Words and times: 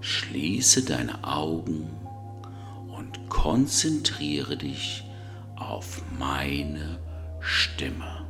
Schließe 0.00 0.84
deine 0.84 1.24
Augen 1.24 1.90
und 2.96 3.28
konzentriere 3.28 4.56
dich 4.56 5.04
auf 5.56 6.02
meine 6.18 6.98
Stimme. 7.40 8.26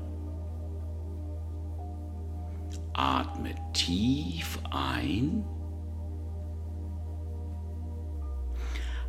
Atme 2.93 3.55
tief 3.73 4.59
ein. 4.71 5.45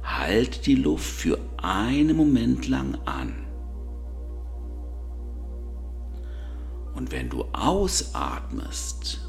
Halte 0.03 0.61
die 0.61 0.75
Luft 0.75 1.09
für 1.09 1.39
einen 1.57 2.15
Moment 2.15 2.67
lang 2.67 2.95
an. 3.05 3.33
Und 6.95 7.11
wenn 7.11 7.29
du 7.29 7.45
ausatmest, 7.53 9.19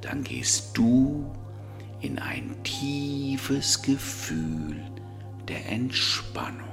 dann 0.00 0.22
gehst 0.22 0.76
du 0.76 1.32
in 2.00 2.18
ein 2.18 2.56
tiefes 2.62 3.82
Gefühl 3.82 4.76
der 5.48 5.68
Entspannung. 5.70 6.68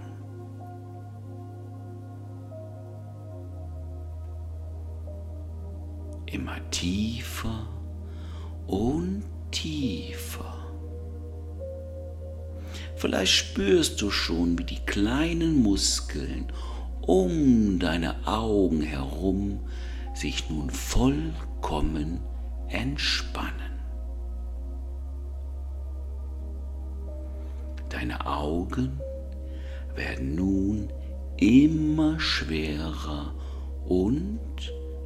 Immer 6.26 6.58
tiefer 6.72 7.68
und 8.68 9.24
tiefer. 9.52 10.54
Vielleicht 12.96 13.32
spürst 13.32 14.02
du 14.02 14.10
schon, 14.10 14.58
wie 14.58 14.64
die 14.64 14.86
kleinen 14.86 15.62
Muskeln 15.62 16.52
um 17.02 17.80
deine 17.80 18.28
Augen 18.28 18.82
herum 18.82 19.60
sich 20.14 20.50
nun 20.50 20.70
vollkommen 20.70 22.20
entspannen. 22.70 23.67
Deine 28.00 28.28
Augen 28.28 29.02
werden 29.96 30.36
nun 30.36 30.94
immer 31.38 32.20
schwerer 32.20 33.34
und 33.88 34.40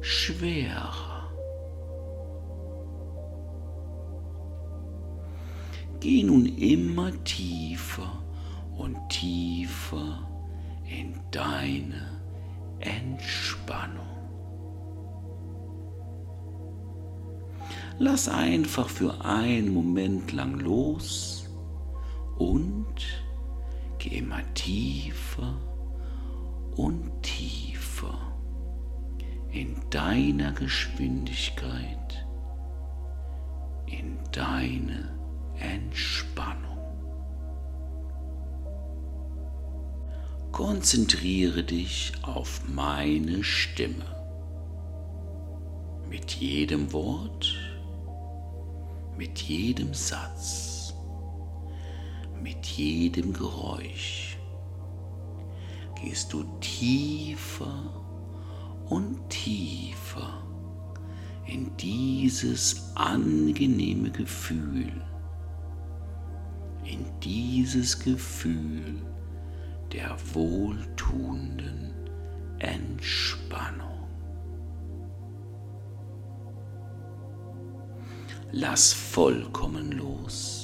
schwerer. 0.02 1.30
Geh 6.00 6.22
nun 6.22 6.44
immer 6.44 7.12
tiefer 7.24 8.22
und 8.76 8.98
tiefer 9.08 10.28
in 10.84 11.18
deine 11.30 12.20
Entspannung. 12.80 14.04
Lass 17.98 18.28
einfach 18.28 18.90
für 18.90 19.24
einen 19.24 19.72
Moment 19.72 20.32
lang 20.32 20.60
los 20.60 21.42
und 22.42 22.81
geh 24.02 24.18
immer 24.18 24.42
tiefer 24.54 25.54
und 26.76 27.22
tiefer 27.22 28.18
in 29.50 29.76
deiner 29.90 30.52
Geschwindigkeit, 30.52 32.26
in 33.86 34.18
deine 34.32 35.16
Entspannung. 35.58 36.78
Konzentriere 40.50 41.62
dich 41.62 42.12
auf 42.22 42.62
meine 42.68 43.44
Stimme. 43.44 44.04
Mit 46.08 46.32
jedem 46.32 46.92
Wort 46.92 47.72
mit 49.16 49.38
jedem 49.42 49.94
Satz, 49.94 50.81
mit 52.42 52.66
jedem 52.66 53.32
Geräusch 53.32 54.36
gehst 56.00 56.32
du 56.32 56.42
tiefer 56.60 58.04
und 58.88 59.28
tiefer 59.28 60.42
in 61.46 61.76
dieses 61.76 62.92
angenehme 62.96 64.10
Gefühl, 64.10 64.92
in 66.84 67.04
dieses 67.22 67.98
Gefühl 67.98 69.00
der 69.92 70.16
wohltuenden 70.34 71.92
Entspannung. 72.58 74.08
Lass 78.50 78.92
vollkommen 78.92 79.92
los. 79.92 80.61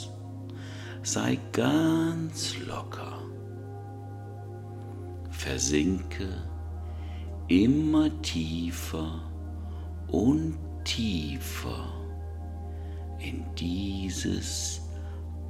Sei 1.10 1.38
ganz 1.52 2.54
locker. 2.66 3.22
Versinke 5.30 6.28
immer 7.46 8.10
tiefer 8.20 9.22
und 10.08 10.58
tiefer 10.84 11.94
in 13.20 13.42
dieses 13.54 14.82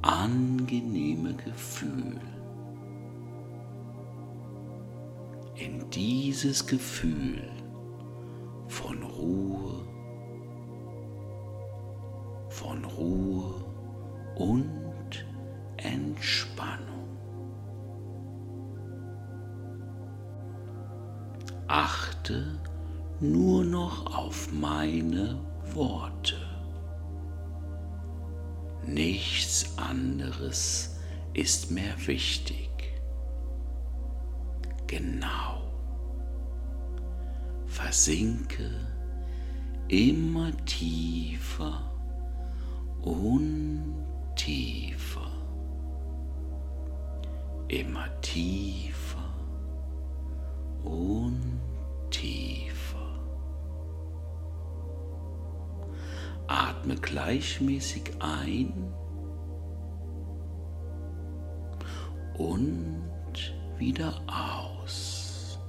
angenehme 0.01 1.33
Gefühl. 1.33 2.21
In 5.55 5.89
dieses 5.89 6.65
Gefühl 6.65 7.41
von 8.69 9.03
Ruhe 9.03 9.89
von 12.49 12.83
Ruhe 12.83 13.53
und 14.35 14.88
Achte 21.69 22.59
nur 23.19 23.63
noch 23.63 24.15
auf 24.17 24.51
meine 24.51 25.39
Worte. 25.75 26.35
Nichts 28.87 29.77
anderes 29.77 30.97
ist 31.33 31.69
mehr 31.69 31.93
wichtig. 32.07 32.71
Genau. 34.87 35.61
Versinke 37.67 38.71
immer 39.89 40.51
tiefer 40.65 41.91
und 43.03 43.93
tiefer, 44.35 45.31
immer 47.67 48.07
tiefer 48.21 49.29
und 50.83 51.48
tiefer. 52.19 52.97
Atme 56.47 56.95
gleichmäßig 56.95 58.11
ein 58.19 58.93
und 62.37 63.53
wieder 63.77 64.13
aus. 64.27 65.59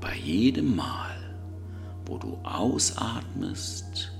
Bei 0.00 0.14
jedem 0.16 0.76
Mal, 0.76 1.16
wo 2.06 2.18
du 2.18 2.38
ausatmest, 2.44 4.12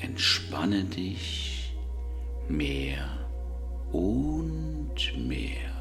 entspanne 0.00 0.84
dich 0.84 1.76
mehr 2.48 3.06
und 3.92 4.94
mehr. 5.16 5.77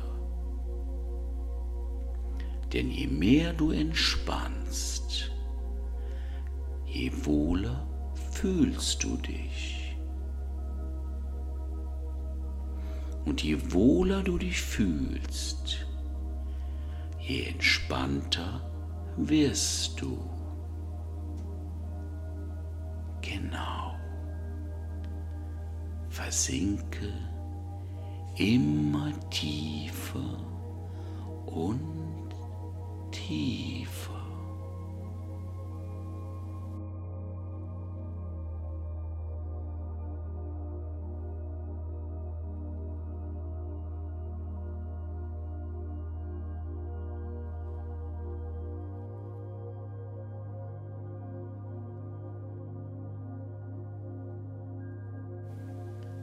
Denn 2.77 2.91
je 2.91 3.07
mehr 3.07 3.53
du 3.53 3.71
entspannst, 3.71 5.31
je 6.85 7.11
wohler 7.25 7.87
fühlst 8.33 9.03
du 9.03 9.17
dich. 9.17 9.97
Und 13.25 13.43
je 13.43 13.73
wohler 13.73 14.21
du 14.21 14.37
dich 14.37 14.61
fühlst, 14.61 15.87
je 17.19 17.45
entspannter 17.45 18.61
wirst 19.17 19.99
du. 19.99 20.19
Genau 23.21 23.95
versinke 26.09 27.11
immer 28.37 29.11
tiefer 29.31 30.37
und 31.47 32.06
tiefer. 33.27 34.13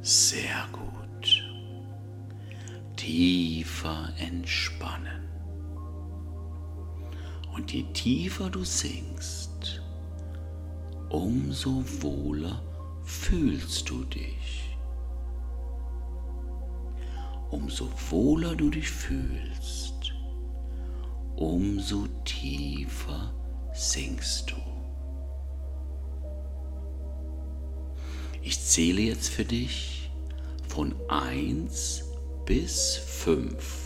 Sehr 0.01 0.69
gut. 0.73 1.43
Tiefer 2.97 4.13
entspannen. 4.19 5.24
Je 7.75 7.83
tiefer 7.93 8.51
du 8.51 8.63
sinkst, 8.63 9.83
umso 11.09 11.83
wohler 12.03 12.63
fühlst 13.03 13.91
du 13.91 14.05
dich. 14.05 14.79
Umso 17.51 17.89
wohler 18.11 18.55
du 18.55 18.71
dich 18.71 18.89
fühlst, 18.89 20.15
umso 21.35 22.07
tiefer 22.25 23.35
sinkst 23.73 24.53
du. 24.53 24.57
Ich 28.41 28.61
zähle 28.61 29.01
jetzt 29.01 29.31
für 29.31 29.45
dich 29.45 30.13
von 30.69 30.95
1 31.09 32.05
bis 32.47 32.95
5. 32.95 33.84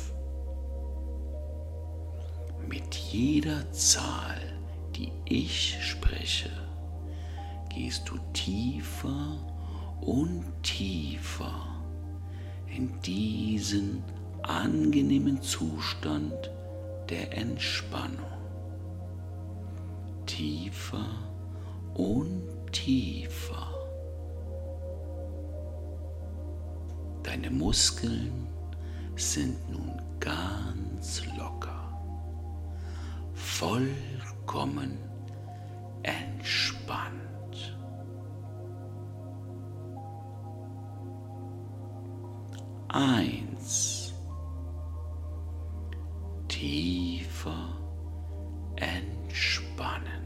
jeder 3.12 3.70
Zahl, 3.72 4.40
die 4.94 5.10
ich 5.25 5.78
spreche, 5.82 6.50
gehst 7.69 8.08
du 8.08 8.19
tiefer 8.32 9.38
und 10.00 10.44
tiefer 10.62 11.66
in 12.66 13.00
diesen 13.02 14.02
angenehmen 14.43 15.40
Zustand 15.43 16.50
der 17.08 17.37
Entspannung. 17.37 18.26
Tiefer 20.26 21.06
und 21.94 22.43
tiefer. 22.72 23.75
Deine 27.22 27.50
Muskeln 27.50 28.46
sind 29.16 29.56
nun 29.70 30.00
ganz 30.20 31.22
locker, 31.37 31.77
vollkommen 33.58 34.99
entspannt. 36.05 37.76
Eins. 42.87 44.14
Tiefer 46.46 47.76
entspannen. 48.76 50.25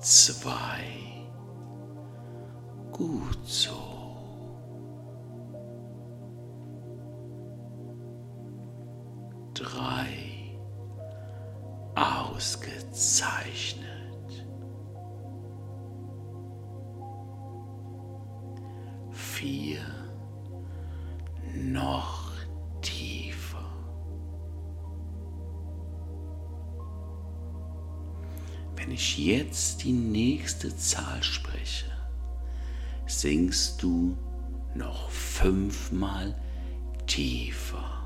Zwei 0.00 1.28
gut 2.90 3.38
so. 3.44 3.79
Drei 9.60 10.56
ausgezeichnet. 11.94 13.84
Vier 19.10 19.80
noch 21.54 22.32
tiefer. 22.80 23.58
Wenn 28.76 28.92
ich 28.92 29.18
jetzt 29.18 29.84
die 29.84 29.92
nächste 29.92 30.74
Zahl 30.74 31.22
spreche, 31.22 31.92
sinkst 33.06 33.82
du 33.82 34.16
noch 34.74 35.10
fünfmal 35.10 36.34
tiefer. 37.06 37.99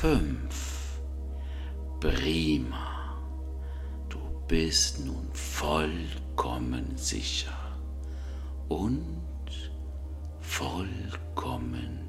Fünf. 0.00 0.98
Prima. 2.00 3.18
Du 4.08 4.18
bist 4.48 5.04
nun 5.04 5.28
vollkommen 5.34 6.96
sicher 6.96 7.52
und 8.70 9.70
vollkommen 10.40 12.08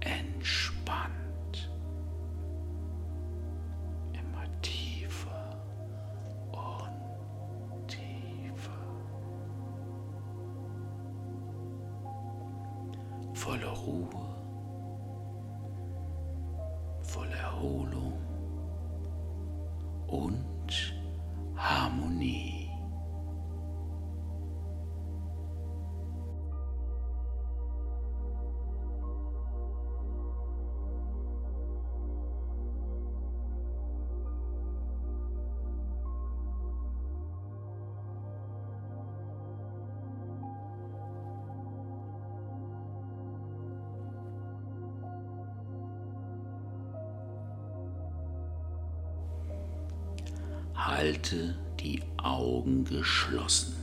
entspannt. 0.00 0.69
Halte 51.00 51.54
die 51.80 52.02
Augen 52.18 52.84
geschlossen. 52.84 53.74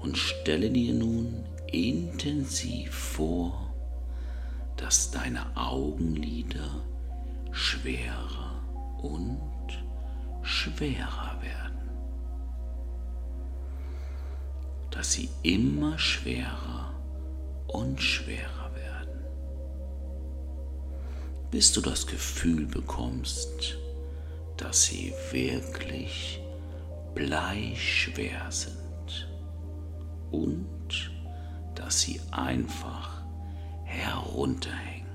Und 0.00 0.16
stelle 0.16 0.70
dir 0.70 0.94
nun 0.94 1.44
intensiv 1.66 2.94
vor, 2.94 3.74
dass 4.76 5.10
deine 5.10 5.44
Augenlider 5.56 6.80
schwerer 7.50 8.62
und 9.02 9.40
schwerer 10.42 11.42
werden, 11.42 11.90
dass 14.92 15.12
sie 15.12 15.28
immer 15.42 15.98
schwerer 15.98 16.94
und 17.66 18.00
schwerer 18.00 18.70
werden, 18.76 19.24
bis 21.50 21.72
du 21.72 21.80
das 21.80 22.06
Gefühl 22.06 22.66
bekommst, 22.66 23.76
dass 24.56 24.84
sie 24.84 25.12
wirklich 25.30 26.40
bleischwer 27.14 28.50
sind 28.50 29.28
und 30.30 31.10
dass 31.74 32.00
sie 32.00 32.20
einfach 32.30 33.22
herunterhängen. 33.84 35.06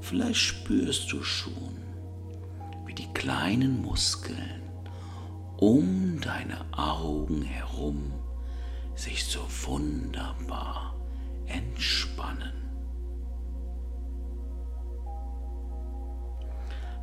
Vielleicht 0.00 0.40
spürst 0.40 1.12
du 1.12 1.22
schon, 1.22 1.76
wie 2.86 2.94
die 2.94 3.12
kleinen 3.12 3.80
Muskeln 3.82 4.62
um 5.58 6.20
deine 6.20 6.66
Augen 6.72 7.42
herum 7.42 8.12
sich 8.94 9.24
so 9.24 9.40
wunderbar 9.64 10.96
entspannen. 11.46 12.61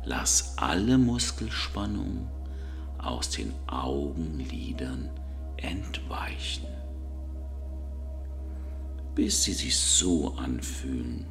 Lass 0.04 0.54
alle 0.56 0.96
Muskelspannung 0.96 2.28
aus 2.96 3.30
den 3.30 3.52
Augenlidern 3.66 5.10
entweichen, 5.56 6.66
bis 9.14 9.44
sie 9.44 9.52
sich 9.52 9.76
so 9.76 10.34
anfühlen 10.34 11.26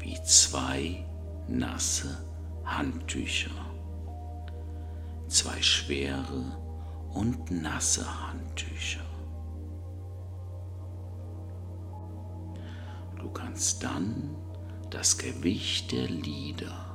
wie 0.00 0.20
zwei 0.24 1.04
nasse 1.46 2.18
Handtücher, 2.64 3.50
zwei 5.28 5.62
schwere 5.62 6.58
und 7.10 7.50
nasse 7.50 8.04
Handtücher. 8.28 9.04
Du 13.16 13.30
kannst 13.30 13.84
dann 13.84 14.34
das 14.90 15.16
Gewicht 15.18 15.92
der 15.92 16.08
Lider 16.08 16.91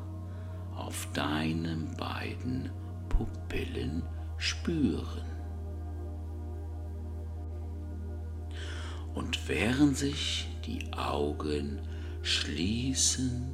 auf 0.77 1.07
deinen 1.13 1.95
beiden 1.97 2.69
Pupillen 3.09 4.03
spüren. 4.37 5.25
Und 9.13 9.47
während 9.47 9.97
sich 9.97 10.47
die 10.65 10.93
Augen 10.93 11.79
schließen 12.21 13.51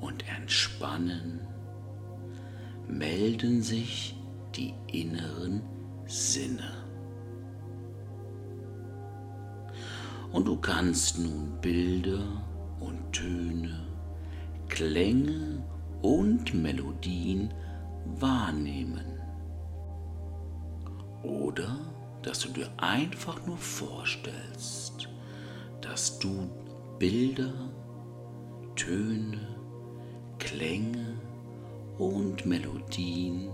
und 0.00 0.28
Entspannen 0.28 1.40
melden 2.86 3.62
sich 3.62 4.16
die 4.54 4.74
inneren 4.92 5.62
Sinne. 6.06 6.84
Und 10.32 10.46
du 10.46 10.56
kannst 10.56 11.18
nun 11.18 11.58
Bilder 11.62 12.44
und 12.80 13.12
Töne, 13.12 13.86
Klänge 14.68 15.64
und 15.72 15.75
Melodien 16.54 17.52
wahrnehmen. 18.04 19.04
Oder 21.22 21.78
dass 22.22 22.40
du 22.40 22.48
dir 22.48 22.68
einfach 22.76 23.44
nur 23.46 23.56
vorstellst, 23.56 25.08
dass 25.80 26.18
du 26.18 26.50
Bilder, 26.98 27.52
Töne, 28.74 29.40
Klänge 30.38 31.14
und 31.98 32.46
Melodien 32.46 33.50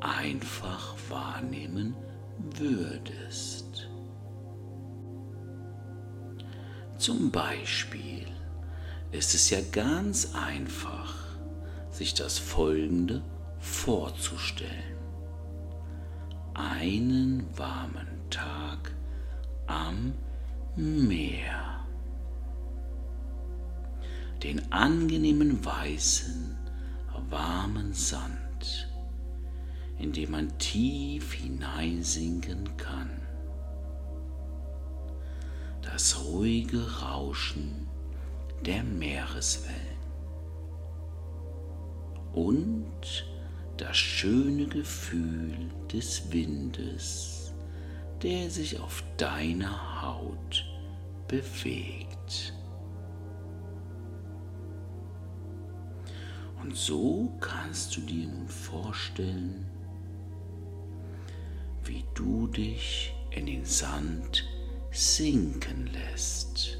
einfach 0.00 0.94
wahrnehmen 1.08 1.94
würdest. 2.38 3.88
Zum 6.98 7.30
Beispiel 7.30 8.26
ist 9.12 9.34
es 9.34 9.50
ja 9.50 9.58
ganz 9.72 10.34
einfach, 10.34 11.25
sich 11.96 12.12
das 12.12 12.38
Folgende 12.38 13.22
vorzustellen. 13.58 14.96
Einen 16.52 17.46
warmen 17.56 18.06
Tag 18.28 18.94
am 19.66 20.12
Meer. 20.76 21.86
Den 24.42 24.70
angenehmen 24.70 25.64
weißen, 25.64 26.58
warmen 27.30 27.94
Sand, 27.94 28.90
in 29.98 30.12
dem 30.12 30.32
man 30.32 30.58
tief 30.58 31.32
hineinsinken 31.32 32.76
kann. 32.76 33.10
Das 35.80 36.22
ruhige 36.24 37.00
Rauschen 37.00 37.88
der 38.66 38.84
Meereswellen 38.84 39.95
und 42.36 43.26
das 43.78 43.96
schöne 43.96 44.66
Gefühl 44.66 45.56
des 45.90 46.30
Windes, 46.30 47.54
der 48.22 48.50
sich 48.50 48.78
auf 48.78 49.02
deiner 49.16 50.02
Haut 50.02 50.64
bewegt. 51.28 52.52
Und 56.62 56.76
so 56.76 57.32
kannst 57.40 57.96
du 57.96 58.02
dir 58.02 58.28
nun 58.28 58.48
vorstellen, 58.48 59.66
wie 61.84 62.04
du 62.14 62.48
dich 62.48 63.14
in 63.30 63.46
den 63.46 63.64
Sand 63.64 64.46
sinken 64.90 65.86
lässt. 65.86 66.78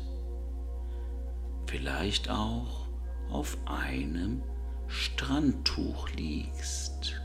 Vielleicht 1.67 2.29
auch 2.29 2.89
auf 3.31 3.57
einem 3.65 4.43
Strandtuch 4.89 6.09
liegst, 6.11 7.21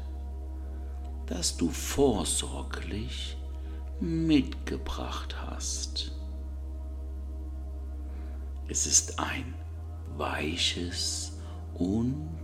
das 1.27 1.57
du 1.57 1.69
vorsorglich 1.69 3.37
mitgebracht 3.99 5.35
hast. 5.45 6.11
Es 8.67 8.87
ist 8.87 9.19
ein 9.19 9.53
weiches 10.17 11.37
und 11.73 12.39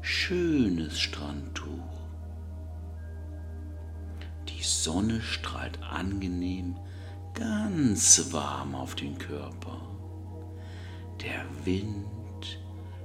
schönes 0.00 0.98
Strandtuch. 0.98 1.68
Die 4.48 4.62
Sonne 4.62 5.20
strahlt 5.20 5.82
angenehm 5.82 6.76
ganz 7.34 8.32
warm 8.32 8.74
auf 8.74 8.94
den 8.94 9.18
Körper. 9.18 9.80
Der 11.20 11.44
Wind 11.64 12.06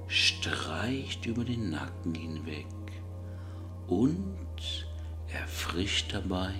streicht 0.08 1.26
über 1.26 1.44
den 1.44 1.70
Nacken 1.70 2.14
hinweg 2.14 2.66
und 3.86 4.86
erfrischt 5.28 6.14
dabei 6.14 6.54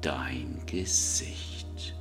dein 0.00 0.62
Gesicht. 0.66 1.94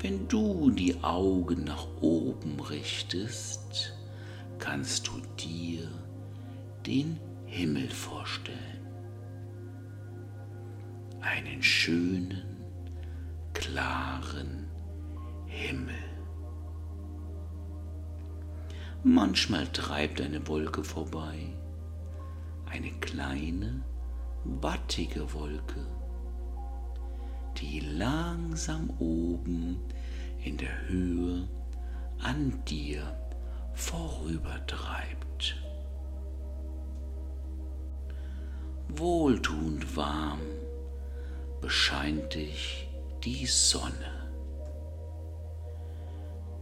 Wenn 0.00 0.28
du 0.28 0.70
die 0.70 1.02
Augen 1.02 1.64
nach 1.64 1.86
oben 2.02 2.60
richtest, 2.60 3.96
kannst 4.58 5.06
du 5.08 5.12
dir 5.38 5.88
den 6.86 7.18
Himmel 7.46 7.88
vorstellen. 7.88 8.58
Einen 11.22 11.62
schönen, 11.62 12.42
klaren 13.54 14.66
Himmel. 15.46 16.03
Manchmal 19.06 19.66
treibt 19.66 20.22
eine 20.22 20.48
Wolke 20.48 20.82
vorbei, 20.82 21.50
eine 22.64 22.90
kleine, 23.00 23.82
wattige 24.44 25.30
Wolke, 25.34 25.86
die 27.58 27.80
langsam 27.80 28.88
oben 28.98 29.78
in 30.42 30.56
der 30.56 30.88
Höhe 30.88 31.46
an 32.22 32.64
dir 32.64 33.14
vorübertreibt. 33.74 35.62
Wohltuend 38.88 39.98
warm 39.98 40.40
bescheint 41.60 42.34
dich 42.34 42.88
die 43.22 43.44
Sonne. 43.44 44.30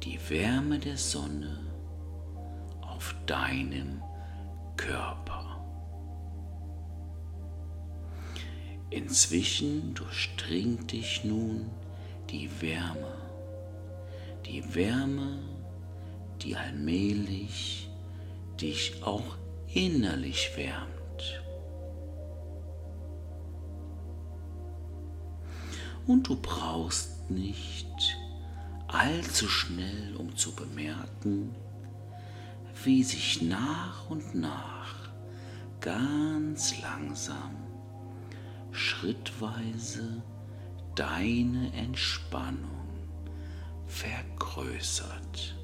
Die 0.02 0.18
Wärme 0.28 0.80
der 0.80 0.96
Sonne 0.96 1.71
auf 3.02 3.16
deinem 3.26 4.00
Körper. 4.76 5.60
Inzwischen 8.90 9.92
durchdringt 9.94 10.92
dich 10.92 11.24
nun 11.24 11.68
die 12.30 12.48
Wärme, 12.60 13.16
die 14.46 14.62
Wärme, 14.74 15.40
die 16.42 16.54
allmählich 16.54 17.88
dich 18.60 19.02
auch 19.02 19.36
innerlich 19.66 20.52
wärmt. 20.56 21.42
Und 26.06 26.28
du 26.28 26.36
brauchst 26.40 27.30
nicht 27.30 27.88
allzu 28.86 29.48
schnell, 29.48 30.14
um 30.16 30.36
zu 30.36 30.54
bemerken, 30.54 31.52
wie 32.84 33.02
sich 33.02 33.42
nach 33.42 34.10
und 34.10 34.34
nach 34.34 35.10
ganz 35.80 36.80
langsam, 36.80 37.56
schrittweise 38.70 40.22
deine 40.94 41.72
Entspannung 41.74 42.88
vergrößert. 43.86 45.56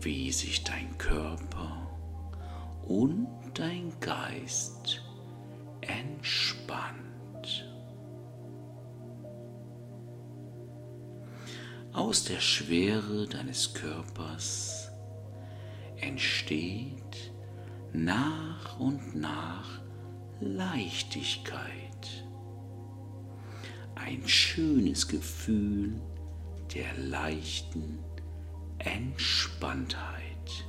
Wie 0.00 0.32
sich 0.32 0.64
dein 0.64 0.96
Körper 0.96 1.90
und 2.82 3.28
dein 3.54 3.92
Geist 4.00 5.02
entspannen. 5.82 7.09
Aus 11.92 12.22
der 12.22 12.38
Schwere 12.38 13.26
deines 13.26 13.74
Körpers 13.74 14.92
entsteht 15.96 17.32
nach 17.92 18.78
und 18.78 19.16
nach 19.16 19.80
Leichtigkeit. 20.38 22.24
Ein 23.96 24.26
schönes 24.28 25.08
Gefühl 25.08 26.00
der 26.72 26.96
leichten 26.96 27.98
Entspanntheit. 28.78 30.64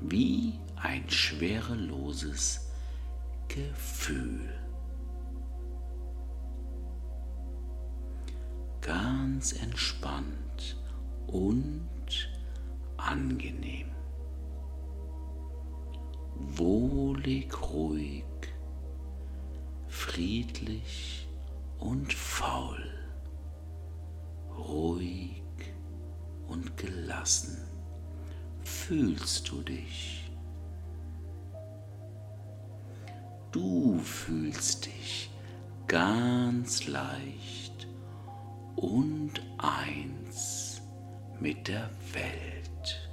Wie 0.00 0.60
ein 0.76 1.10
schwereloses 1.10 2.68
Gefühl. 3.48 4.61
Ganz 8.82 9.52
entspannt 9.52 10.76
und 11.26 12.28
angenehm. 12.98 13.90
Wohlig, 16.34 17.58
ruhig, 17.62 18.24
friedlich 19.88 21.26
und 21.78 22.12
faul. 22.12 22.84
Ruhig 24.58 25.42
lassen. 27.06 27.58
Fühlst 28.64 29.48
du 29.50 29.62
dich? 29.62 30.30
Du 33.50 33.98
fühlst 33.98 34.86
dich 34.86 35.30
ganz 35.86 36.86
leicht 36.86 37.61
und 38.82 39.40
eins 39.58 40.82
mit 41.38 41.68
der 41.68 41.88
Welt. 42.12 43.10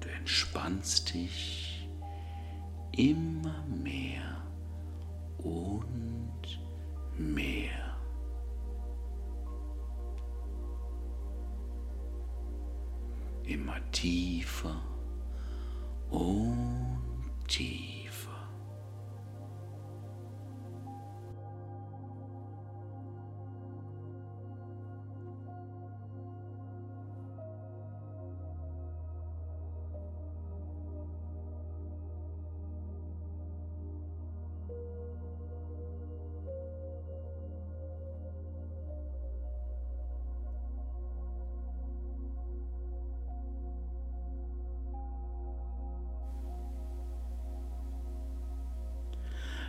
Du 0.00 0.08
entspannst 0.08 1.12
dich 1.12 1.86
immer 2.92 3.62
mehr 3.66 4.42
und 5.38 6.60
mehr. 7.18 7.53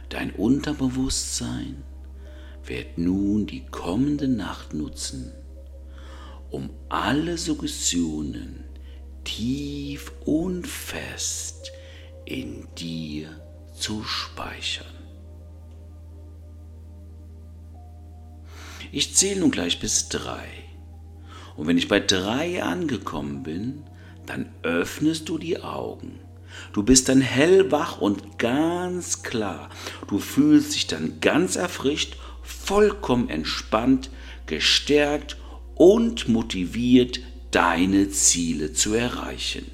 Dein 0.09 0.31
Unterbewusstsein 0.31 1.83
wird 2.63 2.97
nun 2.97 3.47
die 3.47 3.65
kommende 3.65 4.27
Nacht 4.27 4.74
nutzen, 4.74 5.33
um 6.50 6.69
alle 6.89 7.38
Suggestionen 7.38 8.63
tief 9.24 10.12
und 10.25 10.67
fest 10.67 11.71
in 12.25 12.67
dir 12.77 13.41
zu 13.74 14.03
speichern. 14.03 14.85
Ich 18.91 19.15
zähle 19.15 19.41
nun 19.41 19.51
gleich 19.51 19.79
bis 19.79 20.09
drei. 20.09 20.47
Und 21.57 21.67
wenn 21.67 21.77
ich 21.77 21.88
bei 21.88 22.00
drei 22.00 22.63
angekommen 22.63 23.43
bin, 23.43 23.83
dann 24.25 24.50
öffnest 24.63 25.29
du 25.29 25.38
die 25.38 25.62
Augen 25.62 26.19
Du 26.74 26.83
bist 26.83 27.09
dann 27.09 27.21
hellwach 27.21 28.00
und 28.00 28.39
ganz 28.39 29.24
klar. 29.24 29.69
Du 30.07 30.19
fühlst 30.19 30.75
dich 30.75 30.88
dann 30.88 31.19
ganz 31.21 31.55
erfrischt, 31.55 32.17
vollkommen 32.43 33.29
entspannt, 33.29 34.09
gestärkt 34.45 35.38
und 35.75 36.27
motiviert, 36.27 37.19
deine 37.51 38.10
Ziele 38.10 38.73
zu 38.73 38.93
erreichen. 38.93 39.71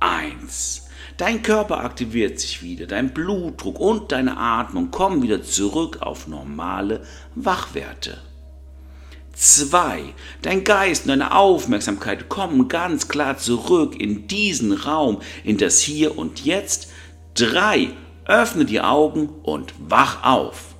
1. 0.00 0.88
Dein 1.16 1.42
Körper 1.42 1.80
aktiviert 1.80 2.38
sich 2.38 2.62
wieder, 2.62 2.86
dein 2.86 3.14
Blutdruck 3.14 3.80
und 3.80 4.12
deine 4.12 4.36
Atmung 4.36 4.90
kommen 4.90 5.22
wieder 5.22 5.42
zurück 5.42 6.02
auf 6.02 6.28
normale 6.28 7.02
Wachwerte. 7.34 8.18
Zwei, 9.38 10.14
dein 10.40 10.64
Geist 10.64 11.02
und 11.02 11.08
deine 11.10 11.34
Aufmerksamkeit 11.34 12.30
kommen 12.30 12.68
ganz 12.68 13.06
klar 13.06 13.36
zurück 13.36 14.00
in 14.00 14.26
diesen 14.28 14.72
Raum, 14.72 15.20
in 15.44 15.58
das 15.58 15.78
Hier 15.80 16.16
und 16.16 16.42
Jetzt. 16.42 16.88
Drei, 17.34 17.90
öffne 18.24 18.64
die 18.64 18.80
Augen 18.80 19.28
und 19.42 19.74
wach 19.78 20.24
auf. 20.24 20.75